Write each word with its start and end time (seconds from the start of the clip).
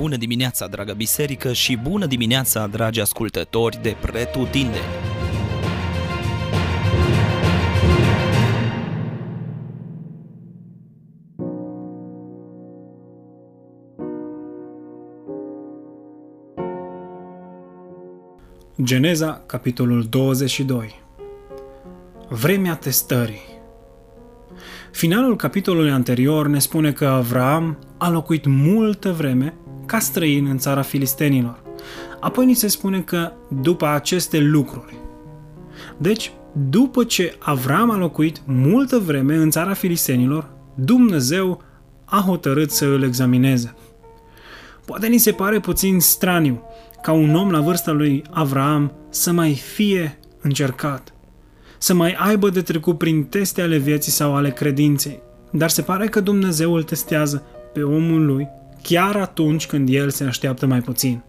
Bună 0.00 0.16
dimineața, 0.16 0.66
dragă 0.66 0.92
biserică, 0.92 1.52
și 1.52 1.76
bună 1.76 2.06
dimineața, 2.06 2.66
dragi 2.66 3.00
ascultători 3.00 3.78
de 3.82 3.96
Pretutindeni! 4.00 4.84
Geneza, 18.82 19.42
capitolul 19.46 20.06
22 20.10 21.02
Vremea 22.28 22.74
testării 22.74 23.48
Finalul 24.92 25.36
capitolului 25.36 25.90
anterior 25.90 26.46
ne 26.46 26.58
spune 26.58 26.92
că 26.92 27.06
Avram 27.06 27.78
a 27.98 28.10
locuit 28.10 28.46
multă 28.46 29.12
vreme 29.12 29.54
ca 29.90 29.98
străin 29.98 30.46
în 30.46 30.58
țara 30.58 30.82
filistenilor. 30.82 31.62
Apoi 32.20 32.46
ni 32.46 32.54
se 32.54 32.68
spune 32.68 33.00
că 33.00 33.32
după 33.48 33.86
aceste 33.86 34.38
lucruri. 34.38 34.94
Deci, 35.98 36.32
după 36.52 37.04
ce 37.04 37.34
Avram 37.38 37.90
a 37.90 37.96
locuit 37.96 38.42
multă 38.46 38.98
vreme 38.98 39.34
în 39.34 39.50
țara 39.50 39.72
filistenilor, 39.72 40.50
Dumnezeu 40.74 41.62
a 42.04 42.22
hotărât 42.26 42.70
să 42.70 42.84
îl 42.84 43.02
examineze. 43.02 43.74
Poate 44.84 45.06
ni 45.06 45.18
se 45.18 45.32
pare 45.32 45.60
puțin 45.60 46.00
straniu 46.00 46.62
ca 47.02 47.12
un 47.12 47.34
om 47.34 47.50
la 47.50 47.60
vârsta 47.60 47.90
lui 47.90 48.22
Avram 48.30 48.92
să 49.08 49.32
mai 49.32 49.54
fie 49.54 50.18
încercat, 50.40 51.14
să 51.78 51.94
mai 51.94 52.12
aibă 52.18 52.50
de 52.50 52.62
trecut 52.62 52.98
prin 52.98 53.24
teste 53.24 53.62
ale 53.62 53.76
vieții 53.76 54.12
sau 54.12 54.34
ale 54.34 54.50
credinței. 54.50 55.22
Dar 55.52 55.68
se 55.68 55.82
pare 55.82 56.06
că 56.06 56.20
Dumnezeu 56.20 56.74
îl 56.74 56.82
testează 56.82 57.42
pe 57.72 57.82
omul 57.82 58.24
lui 58.24 58.48
chiar 58.82 59.16
atunci 59.16 59.66
când 59.66 59.88
el 59.88 60.10
se 60.10 60.24
așteaptă 60.24 60.66
mai 60.66 60.80
puțin. 60.80 61.22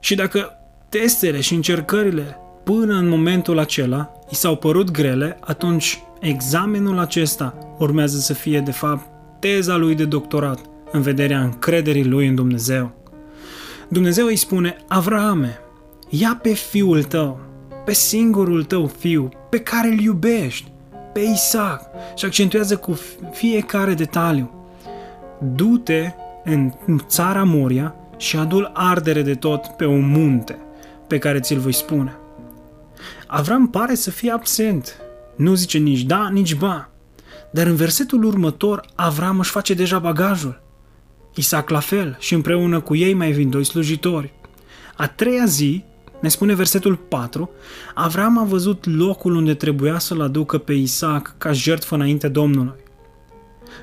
Și 0.00 0.14
dacă 0.14 0.50
testele 0.88 1.40
și 1.40 1.54
încercările 1.54 2.36
până 2.64 2.94
în 2.94 3.08
momentul 3.08 3.58
acela 3.58 4.12
i 4.30 4.34
s-au 4.34 4.56
părut 4.56 4.90
grele, 4.90 5.38
atunci 5.40 6.02
examenul 6.20 6.98
acesta 6.98 7.74
urmează 7.78 8.18
să 8.18 8.32
fie 8.32 8.60
de 8.60 8.70
fapt 8.70 9.06
teza 9.40 9.76
lui 9.76 9.94
de 9.94 10.04
doctorat 10.04 10.58
în 10.92 11.00
vederea 11.02 11.42
încrederii 11.42 12.04
lui 12.04 12.26
în 12.26 12.34
Dumnezeu. 12.34 12.92
Dumnezeu 13.88 14.26
îi 14.26 14.36
spune, 14.36 14.76
Avrahame, 14.88 15.58
ia 16.08 16.38
pe 16.42 16.52
fiul 16.52 17.02
tău, 17.02 17.40
pe 17.84 17.92
singurul 17.92 18.64
tău 18.64 18.86
fiu, 18.86 19.28
pe 19.50 19.58
care 19.58 19.88
îl 19.88 19.98
iubești, 19.98 20.72
pe 21.12 21.20
Isaac, 21.20 21.82
și 22.16 22.24
accentuează 22.24 22.76
cu 22.76 22.98
fiecare 23.32 23.94
detaliu. 23.94 24.61
Du-te 25.44 26.12
în 26.44 26.72
țara 27.06 27.44
Moria 27.44 27.94
și 28.16 28.36
adul 28.36 28.70
ardere 28.74 29.22
de 29.22 29.34
tot 29.34 29.66
pe 29.66 29.84
un 29.84 30.08
munte 30.08 30.58
pe 31.06 31.18
care 31.18 31.40
ți-l 31.40 31.58
voi 31.58 31.72
spune. 31.72 32.16
Avram 33.26 33.68
pare 33.68 33.94
să 33.94 34.10
fie 34.10 34.30
absent. 34.30 34.96
Nu 35.36 35.54
zice 35.54 35.78
nici 35.78 36.02
da, 36.02 36.28
nici 36.32 36.54
ba. 36.54 36.90
Dar 37.50 37.66
în 37.66 37.74
versetul 37.74 38.24
următor, 38.24 38.80
Avram 38.94 39.38
își 39.38 39.50
face 39.50 39.74
deja 39.74 39.98
bagajul. 39.98 40.62
Isaac 41.34 41.68
la 41.68 41.80
fel 41.80 42.16
și 42.18 42.34
împreună 42.34 42.80
cu 42.80 42.94
ei 42.94 43.14
mai 43.14 43.32
vin 43.32 43.50
doi 43.50 43.64
slujitori. 43.64 44.32
A 44.96 45.06
treia 45.06 45.44
zi, 45.44 45.84
ne 46.20 46.28
spune 46.28 46.54
versetul 46.54 46.96
4, 46.96 47.50
Avram 47.94 48.38
a 48.38 48.44
văzut 48.44 48.86
locul 48.96 49.34
unde 49.34 49.54
trebuia 49.54 49.98
să-l 49.98 50.20
aducă 50.20 50.58
pe 50.58 50.72
Isaac 50.72 51.34
ca 51.38 51.52
jertfă 51.52 51.94
înainte 51.94 52.28
Domnului. 52.28 52.81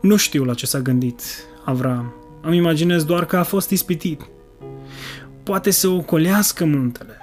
Nu 0.00 0.16
știu 0.16 0.44
la 0.44 0.54
ce 0.54 0.66
s-a 0.66 0.80
gândit 0.80 1.22
Avram. 1.64 2.14
Îmi 2.42 2.56
imaginez 2.56 3.04
doar 3.04 3.26
că 3.26 3.36
a 3.36 3.42
fost 3.42 3.70
ispitit. 3.70 4.20
Poate 5.42 5.70
să 5.70 5.88
ocolească 5.88 6.64
muntele. 6.64 7.16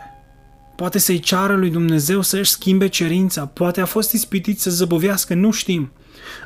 Poate 0.75 0.99
să-i 0.99 1.19
ceară 1.19 1.55
lui 1.55 1.69
Dumnezeu 1.69 2.21
să 2.21 2.37
își 2.37 2.51
schimbe 2.51 2.87
cerința. 2.87 3.45
Poate 3.45 3.81
a 3.81 3.85
fost 3.85 4.11
ispitit 4.11 4.59
să 4.59 4.69
zăbovească, 4.69 5.33
nu 5.33 5.51
știm. 5.51 5.91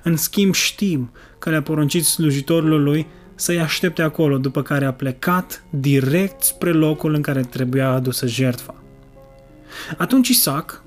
În 0.03 0.17
schimb 0.17 0.53
știm 0.53 1.11
că 1.39 1.49
le-a 1.49 1.61
poruncit 1.61 2.05
slujitorilor 2.05 2.79
lui 2.79 3.07
să-i 3.35 3.59
aștepte 3.59 4.01
acolo, 4.01 4.37
după 4.37 4.61
care 4.61 4.85
a 4.85 4.93
plecat 4.93 5.63
direct 5.69 6.43
spre 6.43 6.71
locul 6.71 7.13
în 7.13 7.21
care 7.21 7.41
trebuia 7.41 7.89
adusă 7.89 8.27
jertfa. 8.27 8.75
Atunci 9.97 10.27
Isaac, 10.27 10.83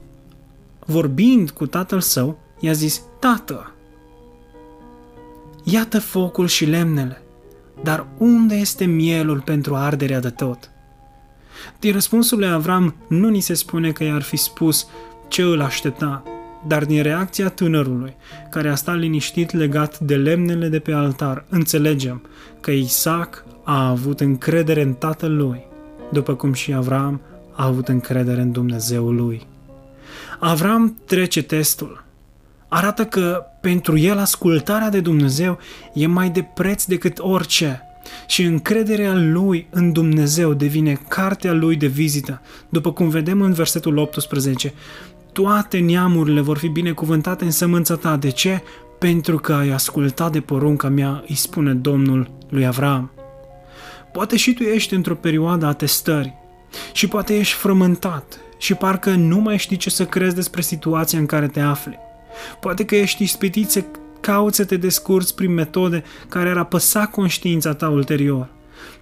vorbind 0.86 1.50
cu 1.50 1.66
tatăl 1.66 2.00
său, 2.00 2.38
i-a 2.60 2.72
zis, 2.72 3.02
Tată, 3.20 3.75
iată 5.68 6.00
focul 6.00 6.46
și 6.46 6.64
lemnele, 6.64 7.22
dar 7.82 8.06
unde 8.18 8.54
este 8.54 8.84
mielul 8.84 9.40
pentru 9.40 9.74
arderea 9.74 10.20
de 10.20 10.30
tot? 10.30 10.70
Din 11.80 11.92
răspunsul 11.92 12.38
lui 12.38 12.48
Avram 12.48 12.94
nu 13.08 13.28
ni 13.28 13.40
se 13.40 13.54
spune 13.54 13.92
că 13.92 14.04
i-ar 14.04 14.22
fi 14.22 14.36
spus 14.36 14.86
ce 15.28 15.42
îl 15.42 15.60
aștepta, 15.60 16.22
dar 16.66 16.84
din 16.84 17.02
reacția 17.02 17.48
tânărului, 17.48 18.16
care 18.50 18.68
a 18.68 18.74
stat 18.74 18.98
liniștit 18.98 19.52
legat 19.52 19.98
de 19.98 20.16
lemnele 20.16 20.68
de 20.68 20.78
pe 20.78 20.92
altar, 20.92 21.44
înțelegem 21.48 22.22
că 22.60 22.70
Isaac 22.70 23.44
a 23.64 23.88
avut 23.88 24.20
încredere 24.20 24.82
în 24.82 24.92
tatăl 24.92 25.36
lui, 25.36 25.60
după 26.12 26.34
cum 26.34 26.52
și 26.52 26.72
Avram 26.72 27.20
a 27.52 27.66
avut 27.66 27.88
încredere 27.88 28.40
în 28.40 28.52
Dumnezeul 28.52 29.14
lui. 29.14 29.46
Avram 30.38 30.98
trece 31.04 31.42
testul. 31.42 32.05
Arată 32.68 33.04
că 33.04 33.46
pentru 33.60 33.98
el 33.98 34.18
ascultarea 34.18 34.88
de 34.88 35.00
Dumnezeu 35.00 35.58
e 35.94 36.06
mai 36.06 36.30
de 36.30 36.46
preț 36.54 36.84
decât 36.84 37.18
orice 37.18 37.80
și 38.26 38.42
încrederea 38.42 39.14
lui 39.14 39.66
în 39.70 39.92
Dumnezeu 39.92 40.52
devine 40.52 41.00
cartea 41.08 41.52
lui 41.52 41.76
de 41.76 41.86
vizită, 41.86 42.40
după 42.68 42.92
cum 42.92 43.08
vedem 43.08 43.40
în 43.40 43.52
versetul 43.52 43.96
18 43.96 44.72
toate 45.36 45.78
neamurile 45.78 46.40
vor 46.40 46.58
fi 46.58 46.68
binecuvântate 46.68 47.44
în 47.44 47.50
sămânța 47.50 47.94
ta. 47.94 48.16
De 48.16 48.30
ce? 48.30 48.62
Pentru 48.98 49.38
că 49.38 49.52
ai 49.52 49.70
ascultat 49.70 50.32
de 50.32 50.40
porunca 50.40 50.88
mea, 50.88 51.24
îi 51.28 51.34
spune 51.34 51.74
Domnul 51.74 52.30
lui 52.48 52.66
Avram. 52.66 53.10
Poate 54.12 54.36
și 54.36 54.54
tu 54.54 54.62
ești 54.62 54.94
într-o 54.94 55.14
perioadă 55.14 55.66
a 55.66 55.72
testării 55.72 56.34
și 56.92 57.08
poate 57.08 57.36
ești 57.36 57.54
frământat 57.54 58.40
și 58.58 58.74
parcă 58.74 59.10
nu 59.10 59.38
mai 59.38 59.58
știi 59.58 59.76
ce 59.76 59.90
să 59.90 60.04
crezi 60.04 60.34
despre 60.34 60.60
situația 60.60 61.18
în 61.18 61.26
care 61.26 61.46
te 61.46 61.60
afli. 61.60 61.98
Poate 62.60 62.84
că 62.84 62.96
ești 62.96 63.22
ispitit 63.22 63.70
să 63.70 63.84
cauți 64.20 64.56
să 64.56 64.64
te 64.64 64.76
descurci 64.76 65.32
prin 65.32 65.54
metode 65.54 66.02
care 66.28 66.50
ar 66.50 66.56
apăsa 66.56 67.06
conștiința 67.06 67.74
ta 67.74 67.88
ulterior. 67.88 68.48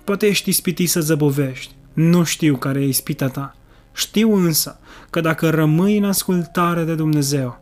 Poate 0.05 0.27
ești 0.27 0.49
ispitit 0.49 0.91
să 0.91 1.01
zăbovești. 1.01 1.75
Nu 1.93 2.25
știu 2.25 2.57
care 2.57 2.81
e 2.81 2.87
ispita 2.87 3.29
ta. 3.29 3.57
Știu 3.93 4.35
însă 4.35 4.79
că 5.11 5.21
dacă 5.21 5.51
rămâi 5.51 5.97
în 5.97 6.05
ascultare 6.05 6.85
de 6.85 6.95
Dumnezeu, 6.95 7.61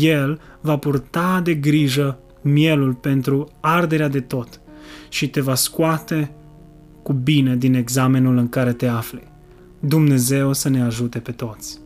El 0.00 0.40
va 0.60 0.76
purta 0.76 1.40
de 1.44 1.54
grijă 1.54 2.18
mielul 2.40 2.94
pentru 2.94 3.50
arderea 3.60 4.08
de 4.08 4.20
tot 4.20 4.60
și 5.08 5.28
te 5.28 5.40
va 5.40 5.54
scoate 5.54 6.30
cu 7.02 7.12
bine 7.12 7.56
din 7.56 7.74
examenul 7.74 8.36
în 8.36 8.48
care 8.48 8.72
te 8.72 8.86
afli. 8.86 9.22
Dumnezeu 9.80 10.52
să 10.52 10.68
ne 10.68 10.82
ajute 10.82 11.18
pe 11.18 11.32
toți. 11.32 11.85